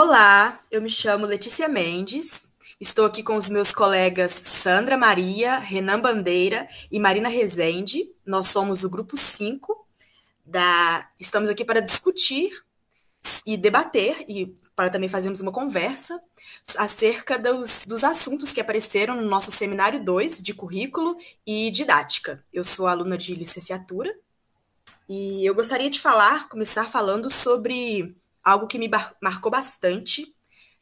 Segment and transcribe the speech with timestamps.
[0.00, 2.54] Olá, eu me chamo Letícia Mendes.
[2.80, 8.08] Estou aqui com os meus colegas Sandra Maria, Renan Bandeira e Marina Rezende.
[8.24, 9.76] Nós somos o grupo 5
[10.46, 12.62] da estamos aqui para discutir
[13.44, 16.22] e debater e para também fazermos uma conversa
[16.76, 22.40] acerca dos, dos assuntos que apareceram no nosso seminário 2 de currículo e didática.
[22.52, 24.14] Eu sou aluna de licenciatura
[25.08, 28.14] e eu gostaria de falar, começar falando sobre
[28.48, 28.90] algo que me
[29.22, 30.26] marcou bastante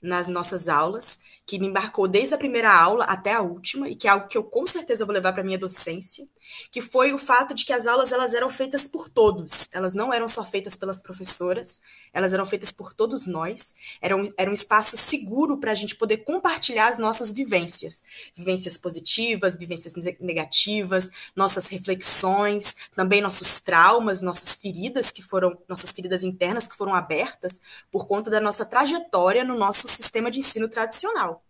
[0.00, 4.06] nas nossas aulas, que me embarcou desde a primeira aula até a última e que
[4.06, 6.26] é algo que eu com certeza vou levar para minha docência,
[6.70, 9.68] que foi o fato de que as aulas elas eram feitas por todos.
[9.72, 11.80] Elas não eram só feitas pelas professoras,
[12.12, 13.74] elas eram feitas por todos nós.
[14.00, 18.02] Era um, era um espaço seguro para a gente poder compartilhar as nossas vivências,
[18.34, 26.22] vivências positivas, vivências negativas, nossas reflexões, também nossos traumas, nossas feridas que foram nossas feridas
[26.22, 31.41] internas que foram abertas por conta da nossa trajetória no nosso sistema de ensino tradicional.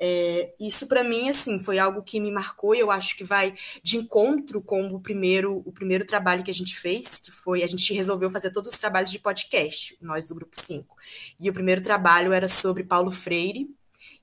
[0.00, 3.56] É, isso para mim assim foi algo que me marcou e eu acho que vai
[3.82, 7.66] de encontro com o primeiro o primeiro trabalho que a gente fez, que foi a
[7.66, 10.96] gente resolveu fazer todos os trabalhos de podcast, nós do grupo 5.
[11.40, 13.68] E o primeiro trabalho era sobre Paulo Freire,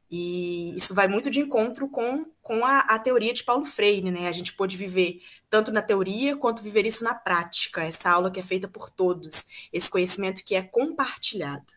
[0.10, 4.28] e isso vai muito de encontro com, com a, a, teoria de Paulo Freire, né?
[4.28, 8.40] A gente pôde viver tanto na teoria quanto viver isso na prática, essa aula que
[8.40, 11.74] é feita por todos, esse conhecimento que é compartilhado.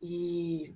[0.00, 0.74] E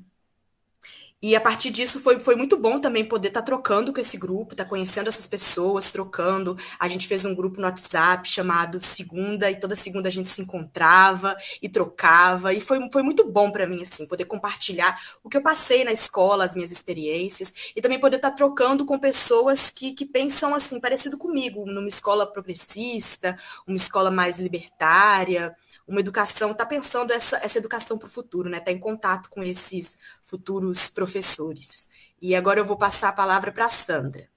[1.22, 4.16] e a partir disso foi, foi muito bom também poder estar tá trocando com esse
[4.16, 6.56] grupo, estar tá conhecendo essas pessoas, trocando.
[6.78, 10.41] A gente fez um grupo no WhatsApp chamado Segunda, e toda segunda a gente se
[10.41, 12.54] encontrava e trocava.
[12.54, 15.92] E foi, foi muito bom para mim, assim, poder compartilhar o que eu passei na
[15.92, 20.54] escola, as minhas experiências, e também poder estar tá trocando com pessoas que, que pensam
[20.54, 25.54] assim, parecido comigo, numa escola progressista, uma escola mais libertária
[25.91, 28.58] uma educação, está pensando essa, essa educação para o futuro, né?
[28.58, 29.98] Está em contato com esses
[30.31, 31.91] futuros professores.
[32.23, 34.28] E agora eu vou passar a palavra para a Sandra.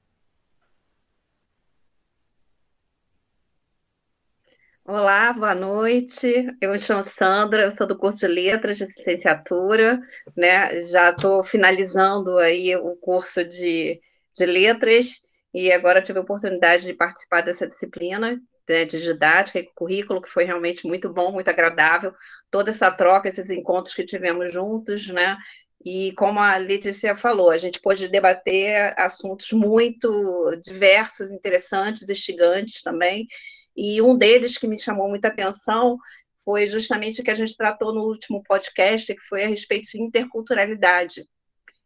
[4.83, 6.47] Olá, boa noite.
[6.59, 10.01] Eu me chamo Sandra, eu sou do curso de Letras de Licenciatura,
[10.35, 10.81] né?
[10.83, 14.01] Já estou finalizando aí o curso de,
[14.35, 15.21] de Letras
[15.53, 20.29] e agora tive a oportunidade de participar dessa disciplina, né, de didática e currículo, que
[20.29, 22.13] foi realmente muito bom, muito agradável,
[22.49, 25.37] toda essa troca, esses encontros que tivemos juntos, né?
[25.85, 33.27] E como a Letícia falou, a gente pôde debater assuntos muito diversos, interessantes, instigantes também.
[33.75, 35.97] E um deles que me chamou muita atenção
[36.45, 40.01] foi justamente o que a gente tratou no último podcast, que foi a respeito de
[40.01, 41.25] interculturalidade.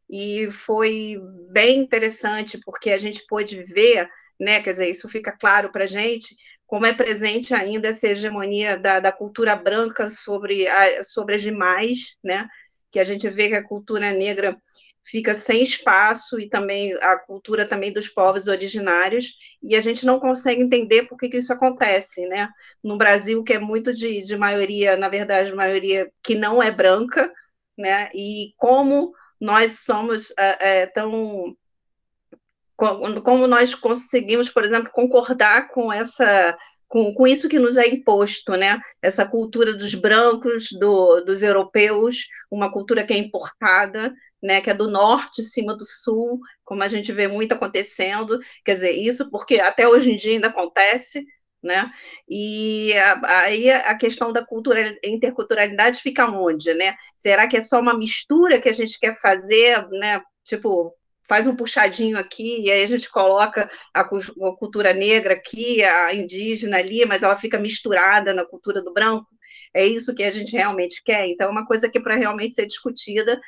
[0.09, 1.17] E foi
[1.51, 4.07] bem interessante, porque a gente pôde ver,
[4.39, 8.77] né, quer dizer, isso fica claro para a gente, como é presente ainda essa hegemonia
[8.77, 12.47] da, da cultura branca sobre, a, sobre as demais, né?
[12.91, 14.57] Que a gente vê que a cultura negra
[15.03, 20.19] fica sem espaço e também a cultura também dos povos originários e a gente não
[20.19, 22.49] consegue entender por que, que isso acontece, né?
[22.83, 27.31] No Brasil que é muito de, de maioria, na verdade, maioria que não é branca,
[27.77, 28.09] né?
[28.13, 31.55] E como nós somos é, é, tão
[32.75, 36.55] como nós conseguimos, por exemplo, concordar com essa
[36.87, 38.79] com, com isso que nos é imposto, né?
[39.01, 44.61] Essa cultura dos brancos, do, dos europeus, uma cultura que é importada, né?
[44.61, 48.39] Que é do norte, cima do sul, como a gente vê muito acontecendo.
[48.63, 51.25] Quer dizer, isso porque até hoje em dia ainda acontece,
[51.61, 51.91] né?
[52.29, 52.93] E
[53.25, 56.95] aí a questão da cultura, interculturalidade fica onde, né?
[57.17, 60.21] Será que é só uma mistura que a gente quer fazer, né?
[60.43, 60.93] Tipo,
[61.27, 66.13] faz um puxadinho aqui, e aí a gente coloca a, a, cultura negra aqui, a
[66.13, 69.27] indígena ali, mas ela fica misturada na cultura do branco.
[69.73, 71.27] É isso que a gente realmente quer.
[71.27, 73.39] Então, é uma coisa que é para realmente ser discutida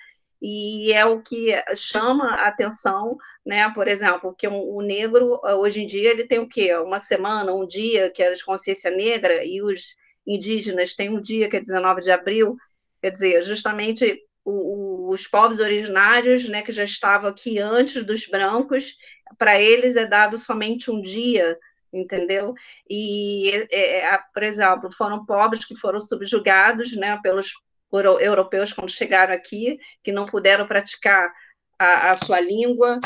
[0.41, 3.69] e é o que chama a atenção, né?
[3.73, 6.73] Por exemplo, que o negro hoje em dia ele tem o quê?
[6.77, 9.95] Uma semana, um dia que é de consciência negra e os
[10.25, 12.55] indígenas têm um dia que é 19 de abril.
[13.01, 18.95] Quer dizer, justamente o, os povos originários, né, que já estavam aqui antes dos brancos,
[19.37, 21.57] para eles é dado somente um dia,
[21.91, 22.53] entendeu?
[22.89, 27.51] E, é, por exemplo, foram povos que foram subjugados, né, pelos
[27.91, 31.31] europeus quando chegaram aqui, que não puderam praticar
[31.79, 32.99] a, a sua língua,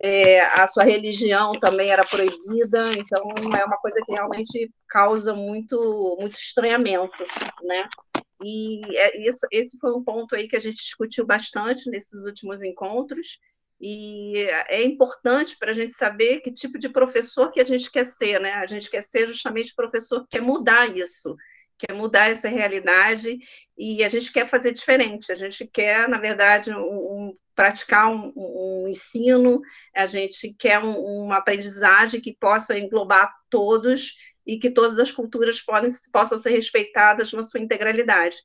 [0.00, 3.22] é, a sua religião também era proibida, então
[3.58, 7.24] é uma coisa que realmente causa muito, muito estranhamento,
[7.62, 7.88] né?
[8.42, 12.62] E é, isso, esse foi um ponto aí que a gente discutiu bastante nesses últimos
[12.62, 13.38] encontros,
[13.84, 18.04] e é importante para a gente saber que tipo de professor que a gente quer
[18.04, 18.52] ser, né?
[18.52, 21.36] A gente quer ser justamente professor que quer mudar isso,
[21.76, 23.40] quer mudar essa realidade
[23.76, 25.32] e a gente quer fazer diferente.
[25.32, 29.60] A gente quer, na verdade, um, um praticar um, um, ensino,
[29.94, 34.14] a gente quer um, uma aprendizagem que possa englobar todos
[34.46, 38.38] e que todas as culturas podem, possam ser respeitadas na sua integralidade.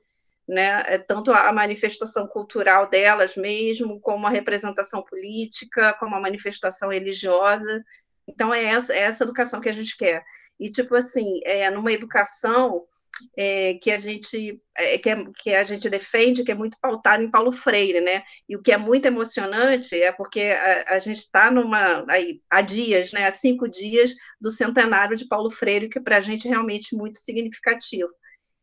[0.48, 0.82] Né?
[0.86, 7.84] É tanto a manifestação cultural delas mesmo, como a representação política, como a manifestação religiosa.
[8.28, 10.24] Então, é essa, é essa educação que a gente quer.
[10.60, 12.86] E, tipo assim, é, numa educação
[13.38, 17.24] é, que a gente é, que, é, que, a gente defende, que é muito pautada
[17.24, 18.24] em Paulo Freire, né?
[18.48, 22.62] E o que é muito emocionante é porque a, a gente está numa aí, há
[22.62, 23.26] dias, né?
[23.26, 27.20] Há cinco dias do centenário de Paulo Freire, que para a gente é realmente muito
[27.20, 28.10] significativo.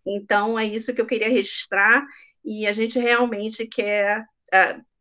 [0.06, 2.04] Então é isso que eu queria registrar
[2.44, 4.24] e a gente realmente quer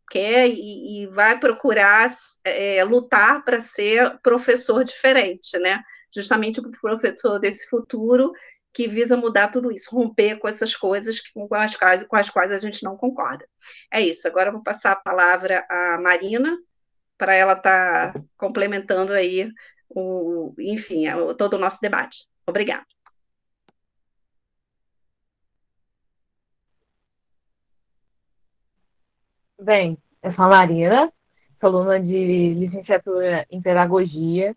[0.09, 2.11] quer e, e, vai procurar
[2.43, 5.81] é, lutar para ser professor diferente, né?
[6.13, 8.31] Justamente o professor desse futuro
[8.73, 12.51] que visa mudar tudo isso, romper com essas coisas com as, quais, com as quais
[12.51, 13.47] a gente não concorda.
[13.91, 14.27] É isso.
[14.27, 16.57] Agora eu vou passar a palavra à Marina,
[17.17, 19.49] para ela estar tá complementando aí,
[19.89, 21.05] o, enfim,
[21.37, 22.27] todo o nosso debate.
[22.47, 22.85] Obrigada.
[29.61, 31.13] Bem, eu sou a Marina,
[31.61, 34.55] sou aluna de licenciatura em Pedagogia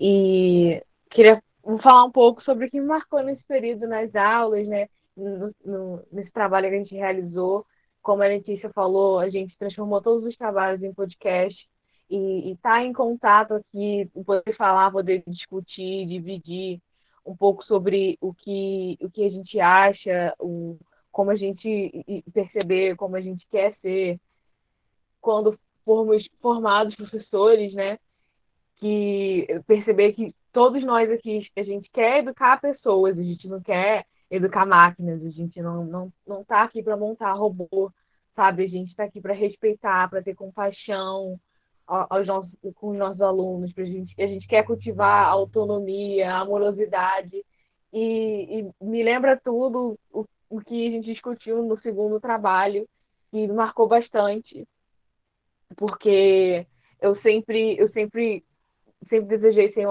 [0.00, 4.66] e queria vou falar um pouco sobre o que me marcou nesse período nas aulas,
[4.66, 4.88] né?
[5.16, 7.66] No, no, nesse trabalho que a gente realizou.
[8.02, 11.68] Como a Letícia falou, a gente transformou todos os trabalhos em podcast
[12.08, 16.80] e estar tá em contato aqui, poder falar, poder discutir, dividir
[17.24, 20.78] um pouco sobre o que, o que a gente acha, o,
[21.12, 24.18] como a gente perceber, como a gente quer ser
[25.20, 27.98] quando formos formados professores, né?
[28.76, 34.06] Que perceber que todos nós aqui, a gente quer educar pessoas, a gente não quer
[34.30, 37.92] educar máquinas, a gente não não não está aqui para montar robô,
[38.34, 38.64] sabe?
[38.64, 41.38] A gente está aqui para respeitar, para ter compaixão
[41.86, 47.44] aos nossos, com os nossos alunos, pra gente, a gente quer cultivar autonomia, amorosidade
[47.92, 52.88] e, e me lembra tudo o, o que a gente discutiu no segundo trabalho
[53.32, 54.66] e marcou bastante,
[55.76, 56.66] porque
[57.00, 58.44] eu sempre eu sempre
[59.08, 59.86] sempre desejei ser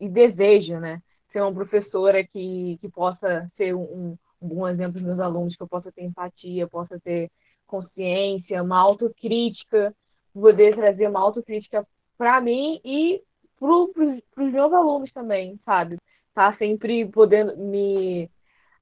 [0.00, 1.00] e desejo, né,
[1.32, 5.56] ser uma professora que, que possa ser um, um bom exemplo para os meus alunos,
[5.56, 7.30] que eu possa ter empatia, possa ter
[7.66, 9.94] consciência, uma autocrítica,
[10.32, 13.22] poder trazer uma autocrítica para mim e
[13.58, 15.96] para os meus alunos também, sabe?
[16.34, 18.30] Tá sempre podendo me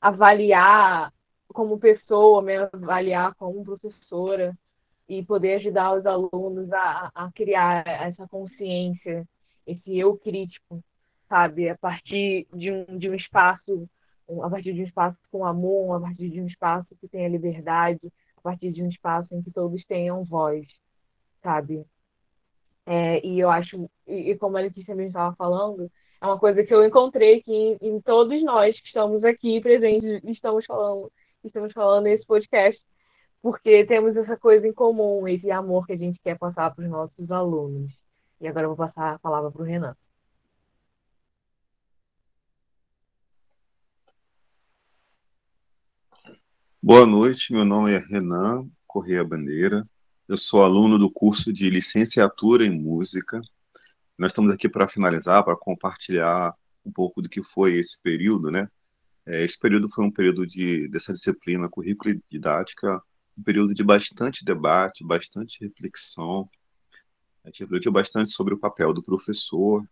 [0.00, 1.12] avaliar
[1.48, 4.56] como pessoa, me avaliar como professora
[5.08, 9.26] e poder ajudar os alunos a, a criar essa consciência,
[9.66, 10.82] esse eu crítico
[11.28, 11.68] sabe?
[11.68, 13.88] A partir de um, de um espaço,
[14.42, 18.00] a partir de um espaço com amor, a partir de um espaço que tenha liberdade,
[18.36, 20.66] a partir de um espaço em que todos tenham voz,
[21.42, 21.84] sabe?
[22.86, 25.90] É, e eu acho, e, e como a Letícia mesmo estava falando,
[26.20, 30.22] é uma coisa que eu encontrei que em, em, todos nós que estamos aqui presentes,
[30.24, 31.10] estamos falando,
[31.42, 32.80] estamos falando nesse podcast,
[33.42, 36.90] porque temos essa coisa em comum, esse amor que a gente quer passar para os
[36.90, 37.92] nossos alunos.
[38.40, 39.96] E agora eu vou passar a palavra para o Renan.
[46.86, 49.88] Boa noite, meu nome é Renan Correia Bandeira,
[50.28, 53.40] eu sou aluno do curso de licenciatura em música.
[54.18, 58.68] Nós estamos aqui para finalizar, para compartilhar um pouco do que foi esse período, né?
[59.24, 63.00] É, esse período foi um período de, dessa disciplina currículo e didática,
[63.38, 66.46] um período de bastante debate, bastante reflexão.
[67.44, 69.82] A gente refletiu bastante sobre o papel do professor.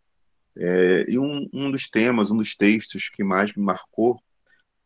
[0.55, 4.23] É, e um, um dos temas, um dos textos que mais me marcou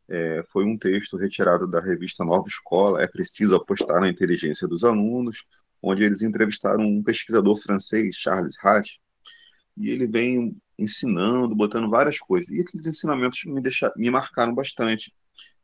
[0.09, 4.85] é, foi um texto retirado da revista Nova Escola, É Preciso Apostar na Inteligência dos
[4.85, 5.45] Alunos,
[5.83, 9.01] onde eles entrevistaram um pesquisador francês, Charles Hatt,
[9.77, 12.51] e ele vem ensinando, botando várias coisas.
[12.51, 15.15] E aqueles ensinamentos me, deixaram, me marcaram bastante.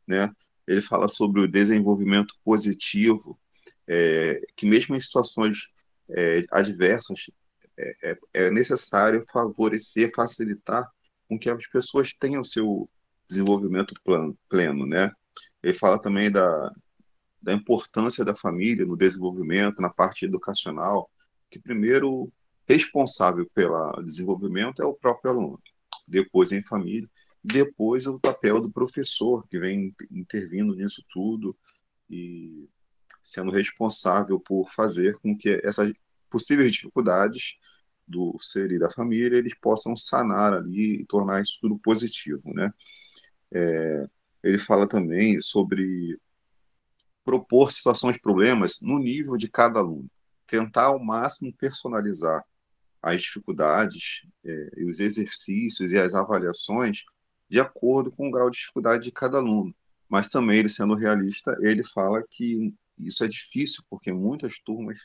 [0.05, 0.31] Né?
[0.67, 3.39] Ele fala sobre o desenvolvimento positivo,
[3.87, 5.71] é, que mesmo em situações
[6.09, 7.29] é, adversas,
[7.77, 10.87] é, é, é necessário favorecer, facilitar
[11.27, 12.89] com que as pessoas tenham seu
[13.27, 13.93] desenvolvimento
[14.49, 15.11] pleno, né?
[15.61, 16.71] Ele fala também da,
[17.41, 21.09] da importância da família no desenvolvimento, na parte educacional,
[21.49, 22.31] que primeiro
[22.67, 25.61] responsável pelo desenvolvimento é o próprio aluno,
[26.07, 27.09] depois em família,
[27.43, 31.55] depois o papel do professor, que vem intervindo nisso tudo
[32.09, 32.69] e
[33.21, 35.91] sendo responsável por fazer com que essas
[36.29, 37.57] possíveis dificuldades
[38.07, 42.73] do ser e da família eles possam sanar ali e tornar isso tudo positivo, né?
[43.53, 44.07] É,
[44.43, 46.19] ele fala também sobre
[47.23, 50.09] propor situações, problemas no nível de cada aluno,
[50.45, 52.43] tentar ao máximo personalizar
[53.01, 57.03] as dificuldades é, e os exercícios e as avaliações
[57.49, 59.73] de acordo com o grau de dificuldade de cada aluno.
[60.09, 64.99] Mas também, ele sendo realista, ele fala que isso é difícil, porque muitas turmas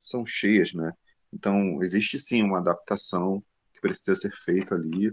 [0.00, 0.92] são cheias, né?
[1.32, 5.12] Então, existe sim uma adaptação que precisa ser feita ali,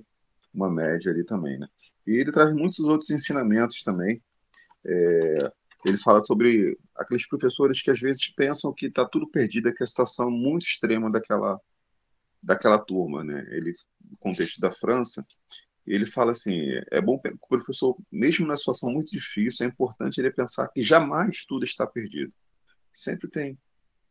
[0.54, 1.68] uma média ali também, né?
[2.06, 4.22] E ele traz muitos outros ensinamentos também.
[4.86, 5.52] É,
[5.86, 9.88] ele fala sobre aqueles professores que às vezes pensam que está tudo perdido, que a
[9.88, 11.60] situação é muito extrema daquela
[12.42, 13.46] daquela turma, né?
[13.52, 13.74] Ele,
[14.12, 15.26] no contexto da França,
[15.88, 16.60] ele fala assim,
[16.92, 20.84] é bom que o professor, mesmo na situação muito difícil, é importante ele pensar que
[20.84, 22.34] jamais tudo está perdido.
[22.92, 23.58] Sempre tem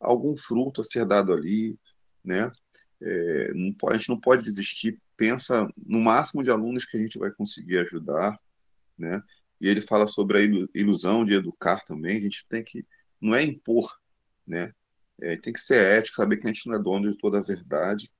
[0.00, 1.78] algum fruto a ser dado ali,
[2.24, 2.50] né?
[3.02, 7.18] É, não a gente não pode desistir, pensa no máximo de alunos que a gente
[7.18, 8.38] vai conseguir ajudar,
[8.96, 9.22] né?
[9.60, 10.40] E ele fala sobre a
[10.74, 12.84] ilusão de educar também, a gente tem que,
[13.20, 13.92] não é impor,
[14.46, 14.72] né?
[15.20, 17.42] É, tem que ser ético, saber que a gente não é dono de toda a
[17.42, 18.10] verdade,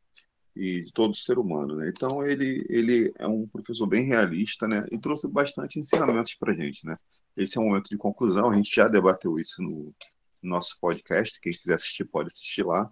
[0.54, 1.88] e de todo ser humano, né?
[1.88, 4.84] Então ele ele é um professor bem realista, né?
[4.90, 6.96] E trouxe bastante ensinamentos para gente, né?
[7.36, 8.50] Esse é um momento de conclusão.
[8.50, 9.94] A gente já debateu isso no
[10.42, 11.40] nosso podcast.
[11.40, 12.90] Quem quiser assistir pode assistir lá.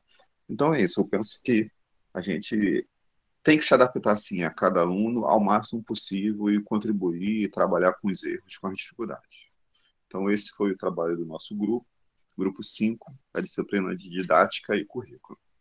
[0.48, 1.00] Então é isso.
[1.00, 1.70] Eu penso que
[2.12, 2.86] a gente
[3.42, 7.94] tem que se adaptar assim a cada aluno ao máximo possível e contribuir e trabalhar
[7.94, 9.48] com os erros, com as dificuldades.
[10.06, 11.86] Então esse foi o trabalho do nosso grupo,
[12.36, 15.38] grupo 5, a disciplina de didática e currículo.